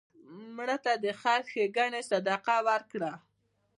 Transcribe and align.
مړه 0.55 0.77
ته 0.85 0.93
د 1.03 1.05
خیر 1.21 1.41
ښیګڼې 1.51 2.01
صدقه 2.09 2.57
وکړه 2.67 3.13